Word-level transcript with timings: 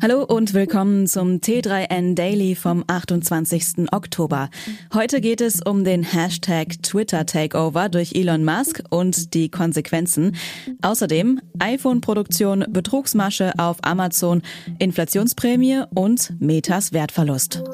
Hallo 0.00 0.22
und 0.22 0.54
willkommen 0.54 1.08
zum 1.08 1.38
T3N 1.40 2.14
Daily 2.14 2.54
vom 2.54 2.84
28. 2.86 3.90
Oktober. 3.90 4.48
Heute 4.94 5.20
geht 5.20 5.40
es 5.40 5.60
um 5.60 5.82
den 5.82 6.04
Hashtag 6.04 6.80
Twitter 6.82 7.26
Takeover 7.26 7.88
durch 7.88 8.12
Elon 8.14 8.44
Musk 8.44 8.80
und 8.90 9.34
die 9.34 9.50
Konsequenzen. 9.50 10.36
Außerdem 10.82 11.40
iPhone-Produktion, 11.58 12.66
Betrugsmasche 12.68 13.52
auf 13.58 13.78
Amazon, 13.82 14.42
Inflationsprämie 14.78 15.82
und 15.94 16.32
Metas 16.40 16.92
Wertverlust. 16.92 17.64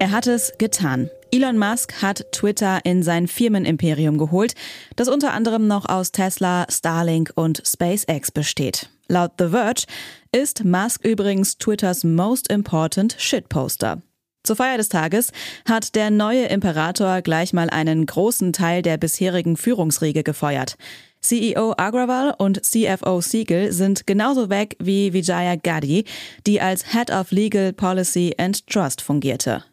Er 0.00 0.10
hat 0.10 0.26
es 0.26 0.52
getan. 0.58 1.10
Elon 1.36 1.58
Musk 1.58 2.00
hat 2.00 2.24
Twitter 2.32 2.80
in 2.84 3.02
sein 3.02 3.28
Firmenimperium 3.28 4.16
geholt, 4.16 4.54
das 4.96 5.06
unter 5.06 5.34
anderem 5.34 5.66
noch 5.66 5.86
aus 5.86 6.10
Tesla, 6.10 6.64
Starlink 6.70 7.30
und 7.34 7.62
SpaceX 7.62 8.30
besteht. 8.30 8.88
Laut 9.08 9.32
The 9.38 9.48
Verge 9.48 9.84
ist 10.32 10.64
Musk 10.64 11.04
übrigens 11.04 11.58
Twitters 11.58 12.04
most 12.04 12.50
important 12.50 13.16
Shitposter. 13.18 14.00
Zur 14.44 14.56
Feier 14.56 14.78
des 14.78 14.88
Tages 14.88 15.30
hat 15.68 15.94
der 15.94 16.10
neue 16.10 16.46
Imperator 16.46 17.20
gleich 17.20 17.52
mal 17.52 17.68
einen 17.68 18.06
großen 18.06 18.54
Teil 18.54 18.80
der 18.80 18.96
bisherigen 18.96 19.58
Führungsriege 19.58 20.22
gefeuert. 20.22 20.78
CEO 21.20 21.74
Agrawal 21.76 22.34
und 22.38 22.64
CFO 22.64 23.20
Siegel 23.20 23.72
sind 23.72 24.06
genauso 24.06 24.48
weg 24.48 24.74
wie 24.78 25.12
Vijaya 25.12 25.56
Gaddy, 25.56 26.06
die 26.46 26.62
als 26.62 26.94
Head 26.94 27.10
of 27.10 27.30
Legal 27.30 27.74
Policy 27.74 28.34
and 28.38 28.66
Trust 28.66 29.02
fungierte. 29.02 29.64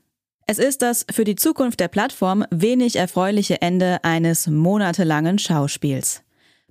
Es 0.54 0.60
ist 0.60 0.84
das 0.84 1.04
für 1.10 1.24
die 1.24 1.34
Zukunft 1.34 1.80
der 1.80 1.88
Plattform 1.88 2.46
wenig 2.52 2.98
erfreuliche 2.98 3.64
Ende 3.64 4.04
eines 4.04 4.46
monatelangen 4.46 5.40
Schauspiels. 5.40 6.22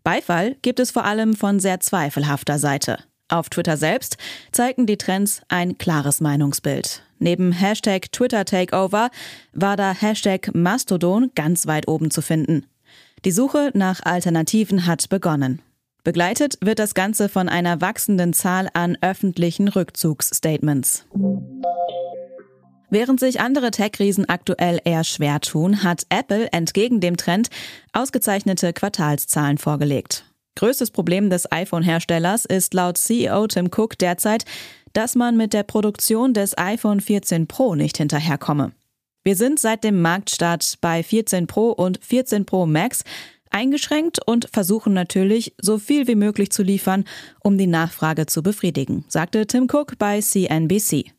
Beifall 0.05 0.55
gibt 0.63 0.79
es 0.79 0.93
vor 0.93 1.05
allem 1.05 1.35
von 1.35 1.59
sehr 1.59 1.81
zweifelhafter 1.81 2.61
Seite. 2.61 3.01
Auf 3.27 3.51
Twitter 3.51 3.77
selbst 3.77 4.19
zeigten 4.53 4.87
die 4.87 4.99
Trends 4.99 5.43
ein 5.49 5.79
klares 5.79 6.21
Meinungsbild. 6.21 7.03
Neben 7.19 7.51
Hashtag 7.51 8.13
Twitter 8.13 8.45
Takeover 8.45 9.11
war 9.53 9.77
da 9.77 9.93
Hashtag 9.93 10.55
Mastodon 10.55 11.33
ganz 11.35 11.67
weit 11.67 11.89
oben 11.89 12.13
zu 12.13 12.23
finden. 12.23 12.67
Die 13.25 13.33
Suche 13.33 13.73
nach 13.75 14.01
Alternativen 14.05 14.87
hat 14.87 15.09
begonnen. 15.09 15.61
Begleitet 16.05 16.57
wird 16.61 16.79
das 16.79 16.95
Ganze 16.95 17.29
von 17.29 17.49
einer 17.49 17.81
wachsenden 17.81 18.33
Zahl 18.33 18.69
an 18.75 18.97
öffentlichen 19.01 19.67
Rückzugsstatements. 19.67 21.05
Während 22.93 23.21
sich 23.21 23.41
andere 23.41 23.71
Tech-Riesen 23.71 24.29
aktuell 24.29 24.79
eher 24.85 25.03
schwer 25.03 25.41
tun, 25.41 25.83
hat 25.83 26.05
Apple 26.11 26.53
entgegen 26.53 27.01
dem 27.01 27.17
Trend 27.17 27.49
ausgezeichnete 27.95 28.75
Quartalszahlen 28.75 29.57
vorgelegt. 29.57 30.27
Größtes 30.57 30.91
Problem 30.91 31.31
des 31.31 31.51
iPhone-Herstellers 31.51 32.45
ist 32.45 32.75
laut 32.75 32.99
CEO 32.99 33.47
Tim 33.47 33.71
Cook 33.75 33.97
derzeit, 33.97 34.45
dass 34.93 35.15
man 35.15 35.39
mit 35.39 35.55
der 35.55 35.63
Produktion 35.63 36.35
des 36.35 36.59
iPhone 36.59 37.01
14 37.01 37.47
Pro 37.47 37.77
nicht 37.77 37.97
hinterherkomme. 37.97 38.73
Wir 39.25 39.37
sind 39.37 39.59
seit 39.59 39.85
dem 39.85 40.03
Marktstart 40.03 40.77
bei 40.83 41.03
14 41.03 41.47
Pro 41.47 41.71
und 41.71 41.99
14 42.05 42.45
Pro 42.45 42.67
Max 42.67 43.05
eingeschränkt 43.49 44.19
und 44.27 44.51
versuchen 44.53 44.93
natürlich, 44.93 45.55
so 45.59 45.79
viel 45.79 46.09
wie 46.09 46.15
möglich 46.15 46.53
zu 46.53 46.63
liefern, 46.63 47.05
um 47.41 47.57
die 47.57 47.67
Nachfrage 47.67 48.27
zu 48.27 48.43
befriedigen, 48.43 49.07
sagte 49.09 49.47
Tim 49.47 49.67
Cook 49.73 49.97
bei 49.97 50.21
CNBC. 50.21 51.15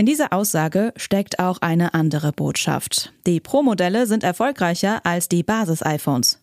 In 0.00 0.06
dieser 0.06 0.32
Aussage 0.32 0.94
steckt 0.96 1.40
auch 1.40 1.58
eine 1.60 1.92
andere 1.92 2.32
Botschaft. 2.32 3.12
Die 3.26 3.38
Pro-Modelle 3.38 4.06
sind 4.06 4.24
erfolgreicher 4.24 5.04
als 5.04 5.28
die 5.28 5.42
Basis-iPhones. 5.42 6.42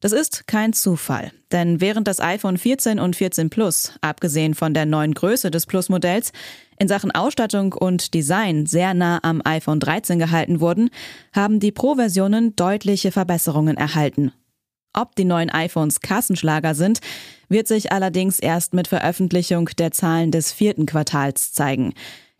Das 0.00 0.12
ist 0.12 0.46
kein 0.46 0.74
Zufall, 0.74 1.32
denn 1.50 1.80
während 1.80 2.06
das 2.06 2.20
iPhone 2.20 2.58
14 2.58 3.00
und 3.00 3.16
14 3.16 3.48
Plus, 3.48 3.94
abgesehen 4.02 4.52
von 4.52 4.74
der 4.74 4.84
neuen 4.84 5.14
Größe 5.14 5.50
des 5.50 5.64
Plus-Modells, 5.64 6.32
in 6.78 6.86
Sachen 6.86 7.10
Ausstattung 7.10 7.72
und 7.72 8.12
Design 8.12 8.66
sehr 8.66 8.92
nah 8.92 9.18
am 9.22 9.40
iPhone 9.46 9.80
13 9.80 10.18
gehalten 10.18 10.60
wurden, 10.60 10.90
haben 11.32 11.60
die 11.60 11.72
Pro-Versionen 11.72 12.54
deutliche 12.54 13.12
Verbesserungen 13.12 13.78
erhalten. 13.78 14.30
Ob 14.92 15.16
die 15.16 15.24
neuen 15.24 15.48
iPhones 15.48 16.02
Kassenschlager 16.02 16.74
sind, 16.74 17.00
wird 17.48 17.66
sich 17.66 17.92
allerdings 17.92 18.38
erst 18.38 18.74
mit 18.74 18.88
Veröffentlichung 18.88 19.70
der 19.78 19.90
Zahlen 19.90 20.30
des 20.30 20.52
vierten 20.52 20.84
Quartals 20.84 21.54
zeigen. 21.54 21.94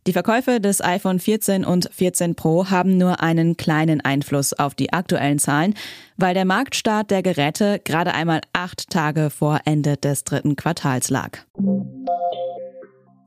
Die 0.07 0.13
Verkäufe 0.13 0.61
des 0.61 0.85
iPhone 0.85 1.19
14 1.19 1.65
und 1.65 1.89
14 1.91 2.35
Pro 2.35 2.69
haben 2.69 2.99
nur 2.99 3.23
einen 3.23 3.57
kleinen 3.57 4.03
Einfluss 4.03 4.53
auf 4.53 4.75
die 4.75 4.93
aktuellen 4.93 5.39
Zahlen, 5.39 5.75
weil 6.19 6.35
der 6.35 6.45
Marktstart 6.45 7.11
der 7.11 7.23
Geräte 7.23 7.81
gerade 7.83 8.13
einmal 8.13 8.43
acht 8.53 8.91
Tage 8.91 9.31
vor 9.31 9.61
Ende 9.65 9.97
des 9.97 10.25
dritten 10.25 10.57
Quartals 10.57 11.09
lag. 11.09 11.39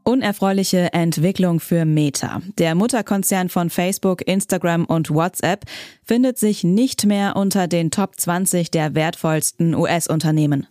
Unerfreuliche 0.04 0.94
Entwicklung 0.94 1.60
für 1.60 1.84
Meta. 1.84 2.42
Der 2.60 2.76
Mutterkonzern 2.76 3.50
von 3.50 3.72
Facebook, 3.72 4.26
Instagram 4.26 4.86
und 4.86 5.10
WhatsApp 5.10 5.66
findet 6.04 6.38
sich 6.38 6.64
nicht 6.64 7.06
mehr 7.08 7.36
unter 7.36 7.68
den 7.68 7.90
Top 7.90 8.18
20 8.18 8.70
der 8.70 8.94
wertvollsten 8.94 9.74
US-Unternehmen. 9.74 10.68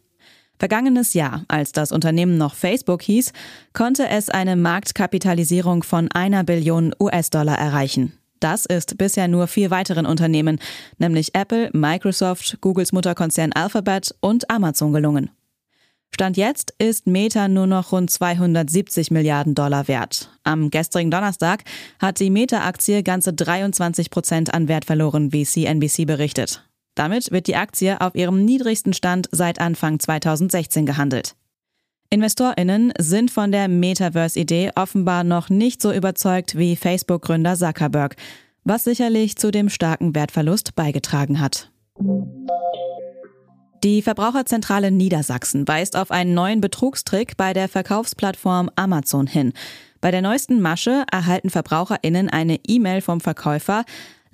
Vergangenes 0.59 1.15
Jahr, 1.15 1.45
als 1.49 1.73
das 1.73 1.93
Unternehmen 1.93 2.39
noch 2.39 2.55
Facebook 2.55 3.03
hieß, 3.03 3.33
konnte 3.73 4.09
es 4.09 4.31
eine 4.31 4.57
Marktkapitalisierung 4.57 5.83
von 5.83 6.11
einer 6.13 6.45
Billion 6.45 6.95
US-Dollar 6.99 7.59
erreichen. 7.59 8.13
Das 8.41 8.67
ist 8.67 8.99
bisher 8.99 9.29
nur 9.29 9.47
vier 9.47 9.71
weiteren 9.71 10.07
Unternehmen, 10.07 10.59
nämlich 10.99 11.35
Apple, 11.35 11.71
Microsoft, 11.73 12.59
Googles 12.61 12.93
Mutterkonzern 12.93 13.53
Alphabet 13.53 14.15
und 14.21 14.51
Amazon 14.51 14.93
gelungen. 14.93 15.31
Stand 16.15 16.37
jetzt 16.37 16.73
ist 16.79 17.07
Meta 17.07 17.49
nur 17.49 17.67
noch 17.67 17.93
rund 17.93 18.11
270 18.11 19.11
Milliarden 19.11 19.55
Dollar 19.55 19.89
wert. 19.89 20.31
Am 20.45 20.71
gestrigen 20.71 21.11
Donnerstag 21.11 21.65
hat 21.99 22.21
die 22.21 22.31
Meta-Aktie 22.31 23.03
ganze 23.03 23.35
23 23.35 24.11
Prozent 24.11 24.55
an 24.55 24.69
Wert 24.69 24.87
verloren, 24.87 25.33
wie 25.33 25.45
CNBC 25.45 26.07
berichtet. 26.07 26.66
Damit 26.97 27.31
wird 27.31 27.47
die 27.47 27.57
Aktie 27.57 28.01
auf 28.01 28.17
ihrem 28.17 28.45
niedrigsten 28.45 28.95
Stand 28.95 29.29
seit 29.31 29.61
Anfang 29.61 30.01
2016 30.01 30.87
gehandelt. 30.87 31.37
InvestorInnen 32.11 32.93
sind 32.99 33.31
von 33.31 33.53
der 33.53 33.69
Metaverse-Idee 33.69 34.73
offenbar 34.75 35.23
noch 35.23 35.51
nicht 35.51 35.83
so 35.83 35.93
überzeugt 35.93 36.57
wie 36.57 36.75
Facebook-Gründer 36.75 37.55
Zuckerberg, 37.55 38.17
was 38.65 38.85
sicherlich 38.85 39.37
zu 39.37 39.51
dem 39.51 39.69
starken 39.69 40.15
Wertverlust 40.15 40.75
beigetragen 40.75 41.41
hat. 41.41 41.71
Die 43.85 44.03
Verbraucherzentrale 44.03 44.91
Niedersachsen 44.91 45.69
weist 45.69 45.97
auf 45.97 46.11
einen 46.11 46.33
neuen 46.33 46.61
Betrugstrick 46.61 47.37
bei 47.37 47.53
der 47.53 47.69
Verkaufsplattform 47.69 48.71
Amazon 48.75 49.27
hin. 49.27 49.53
Bei 50.01 50.11
der 50.11 50.23
neuesten 50.23 50.61
Masche 50.61 51.05
erhalten 51.13 51.51
VerbraucherInnen 51.51 52.31
eine 52.31 52.59
E-Mail 52.67 53.01
vom 53.03 53.21
Verkäufer, 53.21 53.85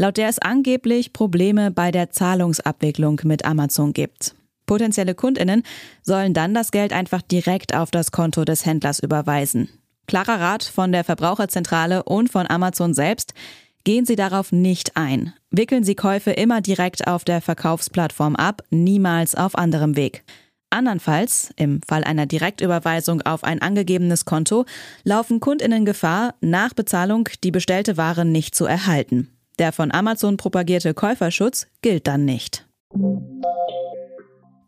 laut 0.03 0.17
der 0.17 0.29
es 0.29 0.41
angeblich 0.41 1.13
Probleme 1.13 1.71
bei 1.71 1.93
der 1.93 2.11
Zahlungsabwicklung 2.11 3.21
mit 3.23 3.45
Amazon 3.45 3.93
gibt. 3.93 4.35
Potenzielle 4.67 5.15
Kundinnen 5.15 5.63
sollen 6.03 6.35
dann 6.35 6.55
das 6.55 6.73
Geld 6.73 6.93
einfach 6.93 7.23
direkt 7.23 7.73
auf 7.73 7.93
das 7.93 8.11
Konto 8.11 8.45
des 8.45 8.67
Händlers 8.67 8.99
überweisen. 8.99 9.69
Klarer 10.09 10.41
Rat 10.41 10.65
von 10.65 10.91
der 10.91 11.05
Verbraucherzentrale 11.05 12.03
und 12.03 12.33
von 12.33 12.51
Amazon 12.51 12.95
selbst, 12.95 13.33
gehen 13.85 14.05
Sie 14.05 14.17
darauf 14.17 14.51
nicht 14.51 14.97
ein. 14.97 15.35
Wickeln 15.53 15.85
Sie 15.85 15.95
Käufe 15.95 16.33
immer 16.33 16.61
direkt 16.61 17.07
auf 17.07 17.23
der 17.23 17.41
Verkaufsplattform 17.41 18.35
ab, 18.35 18.63
niemals 18.71 19.37
auf 19.37 19.57
anderem 19.57 19.95
Weg. 19.95 20.25
Andernfalls, 20.71 21.53
im 21.55 21.81
Fall 21.87 22.03
einer 22.03 22.27
Direktüberweisung 22.27 23.23
auf 23.23 23.45
ein 23.45 23.63
angegebenes 23.63 24.25
Konto, 24.25 24.65
laufen 25.05 25.39
Kundinnen 25.39 25.85
Gefahr, 25.85 26.35
nach 26.41 26.75
Bezahlung 26.75 27.29
die 27.45 27.53
bestellte 27.53 27.97
Ware 27.97 28.25
nicht 28.25 28.57
zu 28.57 28.65
erhalten. 28.65 29.29
Der 29.59 29.73
von 29.73 29.93
Amazon 29.93 30.37
propagierte 30.37 30.95
Käuferschutz 30.95 31.67
gilt 31.83 32.07
dann 32.07 32.25
nicht. 32.25 32.67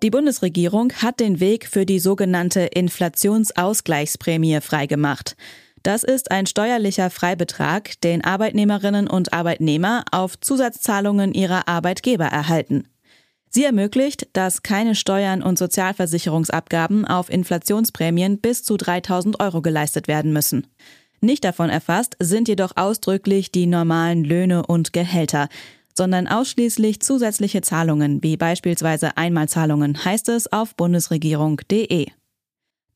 Die 0.03 0.11
Bundesregierung 0.11 0.93
hat 0.93 1.21
den 1.21 1.41
Weg 1.41 1.67
für 1.67 1.87
die 1.87 1.99
sogenannte 1.99 2.61
Inflationsausgleichsprämie 2.61 4.61
freigemacht. 4.61 5.37
Das 5.83 6.03
ist 6.03 6.31
ein 6.31 6.47
steuerlicher 6.47 7.11
Freibetrag, 7.11 8.01
den 8.01 8.25
Arbeitnehmerinnen 8.25 9.09
und 9.09 9.33
Arbeitnehmer 9.33 10.05
auf 10.13 10.39
Zusatzzahlungen 10.41 11.35
ihrer 11.35 11.69
Arbeitgeber 11.69 12.25
erhalten. 12.25 12.89
Sie 13.51 13.65
ermöglicht, 13.65 14.29
dass 14.33 14.63
keine 14.63 14.95
Steuern 14.95 15.43
und 15.43 15.59
Sozialversicherungsabgaben 15.59 17.07
auf 17.07 17.31
Inflationsprämien 17.31 18.41
bis 18.41 18.65
zu 18.65 18.77
3000 18.77 19.41
Euro 19.41 19.63
geleistet 19.63 20.09
werden 20.09 20.33
müssen. 20.33 20.67
Nicht 21.25 21.45
davon 21.45 21.71
erfasst 21.71 22.19
sind 22.21 22.49
jedoch 22.49 22.73
ausdrücklich 22.77 23.51
die 23.51 23.65
normalen 23.65 24.25
Löhne 24.25 24.67
und 24.67 24.93
Gehälter, 24.93 25.49
sondern 25.95 26.29
ausschließlich 26.29 27.01
zusätzliche 27.01 27.63
Zahlungen 27.63 28.23
wie 28.23 28.37
beispielsweise 28.37 29.17
Einmalzahlungen, 29.17 30.05
heißt 30.05 30.29
es 30.29 30.53
auf 30.53 30.77
bundesregierung.de. 30.77 32.09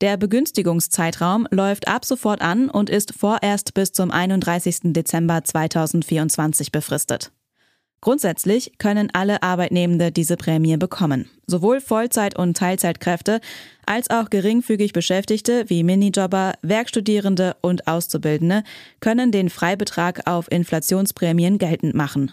Der 0.03 0.17
Begünstigungszeitraum 0.19 1.49
läuft 1.51 1.89
ab 1.89 2.05
sofort 2.05 2.43
an 2.43 2.69
und 2.69 2.91
ist 2.91 3.15
vorerst 3.19 3.73
bis 3.73 3.93
zum 3.93 4.11
31. 4.11 4.93
Dezember 4.93 5.43
2024 5.43 6.71
befristet. 6.71 7.33
Grundsätzlich 8.01 8.73
können 8.79 9.11
alle 9.13 9.43
Arbeitnehmende 9.43 10.13
diese 10.13 10.37
Prämie 10.37 10.77
bekommen. 10.77 11.29
Sowohl 11.47 11.81
Vollzeit- 11.81 12.39
und 12.39 12.57
Teilzeitkräfte 12.57 13.41
als 13.87 14.09
auch 14.11 14.31
geringfügig 14.31 14.93
Beschäftigte 14.93 15.65
wie 15.69 15.83
Minijobber, 15.83 16.55
Werkstudierende 16.63 17.57
und 17.61 17.89
Auszubildende 17.89 18.63
können 19.01 19.33
den 19.33 19.51
Freibetrag 19.51 20.29
auf 20.29 20.51
Inflationsprämien 20.51 21.59
geltend 21.59 21.95
machen. 21.95 22.33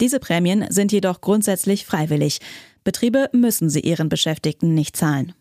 Diese 0.00 0.20
Prämien 0.20 0.66
sind 0.68 0.92
jedoch 0.92 1.20
grundsätzlich 1.20 1.86
freiwillig. 1.86 2.40
Betriebe 2.84 3.28
müssen 3.32 3.70
sie 3.70 3.80
ihren 3.80 4.08
Beschäftigten 4.08 4.74
nicht 4.74 4.96
zahlen. 4.96 5.32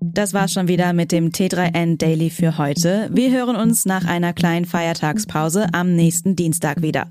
Das 0.00 0.32
war's 0.32 0.52
schon 0.52 0.68
wieder 0.68 0.94
mit 0.94 1.12
dem 1.12 1.30
T3N 1.30 1.98
Daily 1.98 2.30
für 2.30 2.56
heute. 2.56 3.10
Wir 3.12 3.30
hören 3.30 3.56
uns 3.56 3.84
nach 3.84 4.06
einer 4.06 4.32
kleinen 4.32 4.64
Feiertagspause 4.64 5.66
am 5.72 5.94
nächsten 5.94 6.36
Dienstag 6.36 6.80
wieder. 6.80 7.10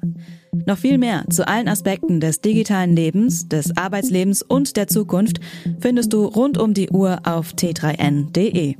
Noch 0.66 0.78
viel 0.78 0.98
mehr 0.98 1.25
zu 1.30 1.48
allen 1.48 1.68
Aspekten 1.68 2.19
des 2.19 2.42
digitalen 2.42 2.96
Lebens, 2.96 3.48
des 3.48 3.75
Arbeitslebens 3.78 4.42
und 4.42 4.78
der 4.78 4.88
Zukunft 4.88 5.40
findest 5.80 6.13
du 6.13 6.25
rund 6.25 6.57
um 6.57 6.74
die 6.74 6.90
Uhr 6.90 7.19
auf 7.24 7.54
t3n.de. 7.54 8.75